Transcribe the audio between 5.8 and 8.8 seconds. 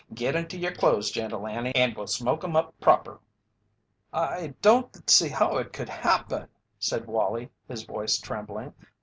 happen," said Wallie, his voice trembling.